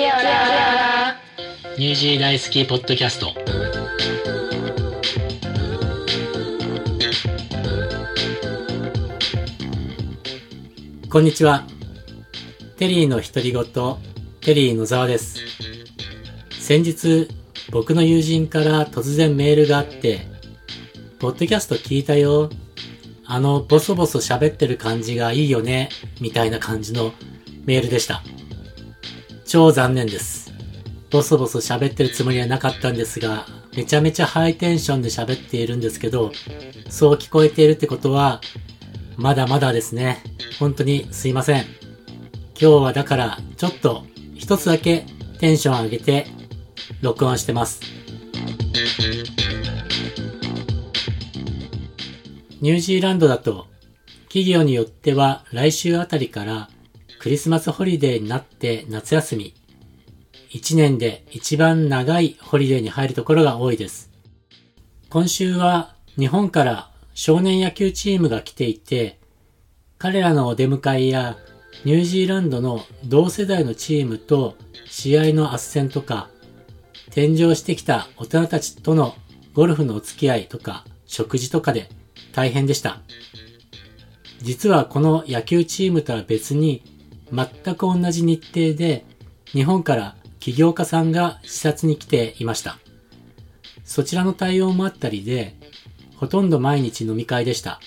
[0.00, 1.14] きよら
[1.76, 3.34] ニュージー大好きポッドキャスト。
[11.10, 11.66] こんにちは。
[12.78, 13.64] テリーの独り言
[14.40, 15.36] テリー野沢です。
[16.58, 17.28] 先日
[17.70, 20.20] 僕の友人から突然メールがあって
[21.18, 22.48] ポッドキャスト聞いたよ。
[23.26, 25.90] あのボソボソ喋ってる感じがいいよね
[26.22, 27.12] みたいな感じの
[27.66, 28.22] メールでした。
[29.52, 30.52] 超残念です
[31.10, 36.30] ボソボソ喋ってるつもりはなかったんですが、めちゃめちゃハイテンションで喋っているんですけど、
[36.88, 38.40] そう聞こえているってことは、
[39.16, 40.22] まだまだですね。
[40.60, 41.62] 本当にすいません。
[41.62, 41.70] 今
[42.54, 44.04] 日はだから、ちょっと
[44.36, 45.04] 一つだけ
[45.40, 46.28] テンション上げて、
[47.00, 47.80] 録音してます。
[52.60, 53.66] ニュージーランドだと、
[54.28, 56.68] 企業によっては来週あたりから
[57.20, 59.54] クリスマスホリデーになって夏休み
[60.52, 64.10] 1年で一番長いホリデーに入るところが多いです。
[65.10, 69.20] 今週は日本から少年野球チームが来ていて、
[69.98, 71.36] 彼らのお出迎えや
[71.84, 76.30] ニュージーランドの同世代のチームと試合の斡旋とか、
[77.08, 79.14] 転場してきた大人たちとの
[79.52, 81.90] ゴルフのお付き合いとか食事とかで
[82.32, 83.02] 大変でした。
[84.40, 86.82] 実はこの野球チームとは別に
[87.32, 89.04] 全く同じ日程で
[89.46, 92.78] 日本から起業家さんが視察に来ていました。
[93.84, 95.54] そちらの対応もあったりで、
[96.16, 97.80] ほとんど毎日飲み会でした。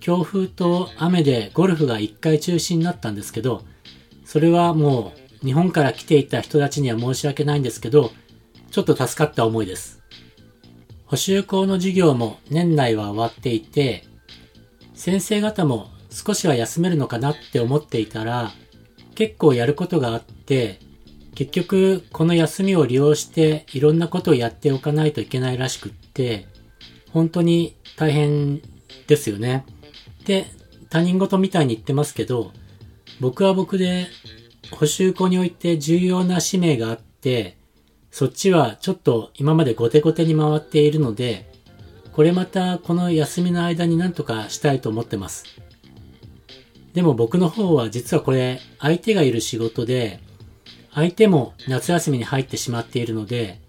[0.00, 3.64] 強風と雨でゴルフが一回中止になったんですけど、
[4.24, 8.12] それはもう日本から来ていた人たちには申し訳ないんですけど、
[8.70, 10.02] ちょっと助かった思いです。
[11.06, 14.04] 補修校の授業も年内は終わっていて、
[14.94, 18.52] 先生方も少しは休めるのかなって思っていたら、
[19.14, 20.78] 結構やることがあって、
[21.34, 26.46] 結局、この休みを利用していろんなことをやっておかないといけないらしくって、
[27.10, 28.60] 本当に大変
[29.06, 29.64] ですよね。
[30.26, 30.46] で、
[30.90, 32.52] 他人事みたいに言ってますけど、
[33.20, 34.08] 僕は僕で
[34.70, 37.56] 補修校において重要な使命があって、
[38.10, 41.50] そっちはちょっと今まで後手後手に回っているので、
[42.12, 45.44] これまたこの休みの間になんとかしたいと思ってます。
[46.94, 50.20] でも僕の方は実はこれ相手がいる仕事で、
[50.94, 53.60] 相手も夏休みに入ってしまっているので、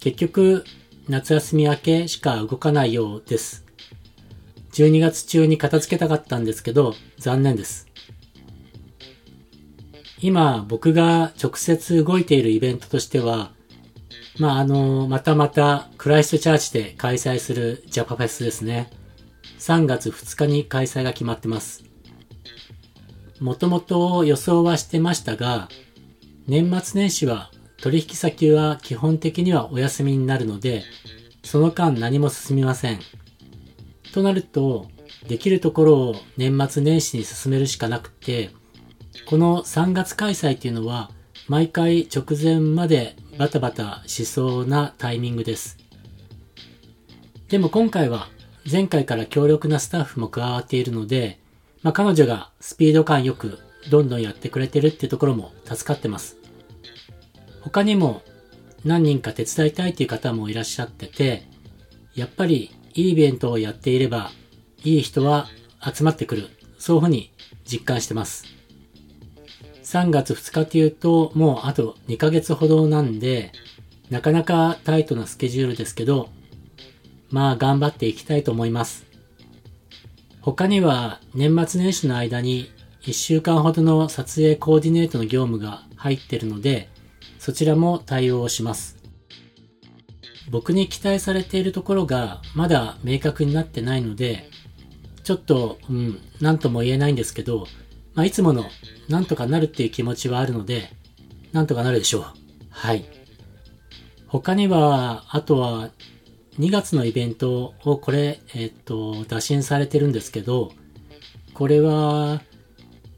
[0.00, 0.64] 結局
[1.08, 3.64] 夏休み明けしか動かないようです。
[4.72, 7.86] 12月中に片付けたかったんですけど、残念です。
[10.20, 13.52] 今僕が直接動いているイベントとしては、
[14.38, 18.90] まあ、あの、またまたクライストチャーチで開催するジャパフェスですね。
[19.60, 21.84] 3月2日に開催が決まってます。
[23.44, 25.68] もともと予想はしてましたが、
[26.46, 30.82] 年末年始は取引先は基本的にはお休みになるので、
[31.42, 33.00] その間何も進みません。
[34.14, 34.88] となると、
[35.28, 38.48] できるところを年末年始に進めるしかなくて、
[39.26, 41.10] この3月開催っていうのは、
[41.46, 45.76] 毎回直前までバタバタしそうなタイミングです。
[47.50, 48.28] でも今回は
[48.70, 51.43] 前回から強力なスタッフも加わっているので、
[51.84, 53.58] まあ、彼女がスピード感よく
[53.90, 56.38] どんどんやってくれてるっていうところも助かってます。
[57.60, 58.22] 他にも
[58.84, 61.46] 何人か手伝いたいっていう方もいらっしゃってて、
[62.14, 64.30] やっぱりいいイベントをやっていれば、
[64.82, 65.46] いい人は
[65.80, 66.48] 集まってくる。
[66.78, 67.30] そういうふうに
[67.70, 68.46] 実感してます。
[69.82, 73.52] 3月2日っていうと、もうあと2ヶ月ほどなんで、
[74.08, 76.30] なかなかタイトなスケジュールですけど、
[77.30, 79.04] まあ頑張っていきたいと思います。
[80.44, 86.90] 他には年末年始の間に1週間ほどの撮影コーディネートの業務が入ってるので、
[87.38, 88.98] そちらも対応します。
[90.50, 94.50] 僕に期待されているところがまだ明確になってないので、
[95.22, 97.66] ちょっと、うん、なんとも言えないんですけど、
[98.12, 98.66] まあ、いつもの、
[99.08, 100.90] なんとかなるっていう気持ちはあるので、
[101.52, 102.24] なんとかなるでしょう。
[102.68, 103.06] はい。
[104.26, 105.88] 他には、あとは、
[106.58, 110.72] 2月のイベントをこれ、えっと、打診されてるんですけど、
[111.52, 112.42] これは、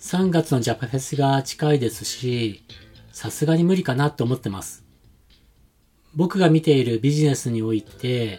[0.00, 2.62] 3月のジャパフェスが近いですし、
[3.12, 4.84] さすがに無理かなと思ってます。
[6.14, 8.38] 僕が見ているビジネスにおいて、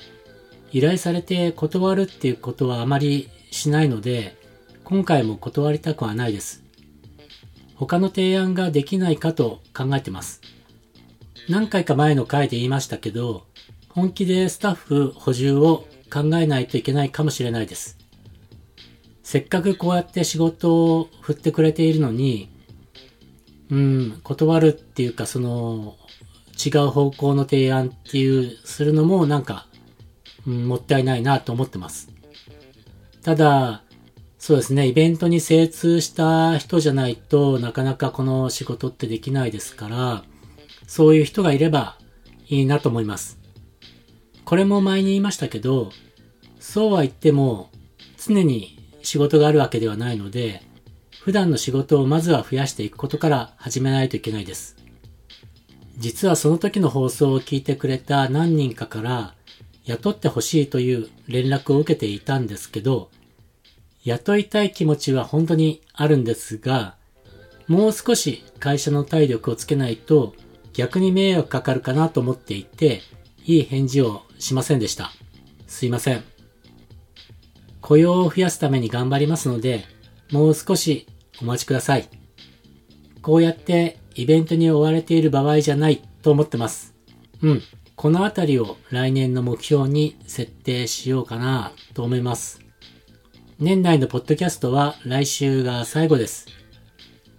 [0.71, 4.35] 依頼されて断るっていうことはあまりしないので、
[4.83, 6.63] 今回も断りたくはないです。
[7.75, 10.41] 他の提案ができないかと考えてます。
[11.49, 13.45] 何回か前の回で言いましたけど、
[13.93, 17.97] 本気でスタッフ補充を考えないといけないかもしれないです。
[19.21, 22.49] せっかくこうやって仕事を振ってくれているのに、
[23.69, 25.95] うん、断るっていうか、その、
[26.63, 29.67] 違う方向の提案っていう、するのもなんか、
[30.47, 32.09] うん、もったいないなと思ってます。
[33.21, 33.83] ただ、
[34.39, 40.23] そうですね、イベントに精通した人じゃないとなかなかこの仕事ってできないですから、
[40.87, 41.97] そういう人がいれば
[42.49, 43.42] いいなと思います。
[44.45, 45.91] これも前に言いましたけど、
[46.59, 47.69] そうは言っても
[48.17, 50.61] 常に仕事があるわけではないので、
[51.21, 54.75] 普段の仕事をまずは増やしていくことから始めないといけないです。
[55.97, 59.35] 実はその時の放送を聞いてくれた何人かから
[59.85, 63.09] 雇ってほしいという連絡を受けていたんですけど、
[64.03, 66.95] 雇いたい気持ちは本当にあるんですが、
[67.67, 70.33] もう少し会社の体力をつけないと
[70.73, 73.01] 逆に迷惑かかるかなと思っていて、
[73.45, 75.11] いい返事をしませんでした。
[75.67, 76.23] すいません。
[77.81, 79.85] 雇用を増やすために頑張りますので、
[80.31, 81.07] もう少し
[81.41, 82.09] お待ちください。
[83.21, 86.93] こうやってイベントに追われている場合じゃないと思ってます。
[87.41, 87.61] うん。
[87.95, 92.61] このあたりを来年の目標に設定しようかなと思います。
[93.59, 96.47] 年内のポッドキャストは来週が最後です。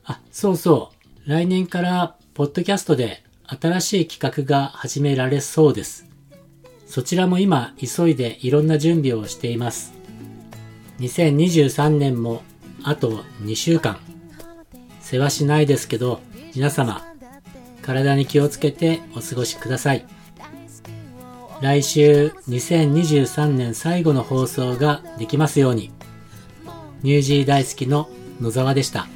[0.04, 0.92] あ、そうそ
[1.26, 1.30] う。
[1.30, 6.13] 来年からポッドキャストで新しい企画が始められそうです。
[6.94, 9.94] そちらも今急いでいろんな準備をしています。
[11.00, 12.44] 2023年も
[12.84, 13.98] あと2週間。
[15.00, 16.20] 世話しないですけど、
[16.54, 17.04] 皆様、
[17.82, 20.06] 体に気をつけてお過ごしください。
[21.60, 25.90] 来週2023年最後の放送ができますように。
[27.02, 28.08] ニュージー大好きの
[28.40, 29.08] 野沢でした。